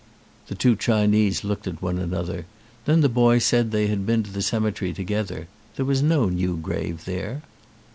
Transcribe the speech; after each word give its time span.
The 0.47 0.55
two 0.55 0.75
Chinese 0.75 1.43
looked 1.43 1.67
at 1.67 1.79
one 1.79 1.99
another. 1.99 2.47
Then 2.85 3.01
the 3.01 3.07
boy 3.07 3.37
said 3.37 3.69
they 3.69 3.85
had 3.85 4.03
been 4.03 4.23
to 4.23 4.31
the 4.31 4.41
cemetery 4.41 4.93
to 4.93 5.03
gether. 5.03 5.47
There 5.75 5.85
was 5.85 6.01
no 6.01 6.25
new 6.27 6.57
grave 6.57 7.05
there. 7.05 7.43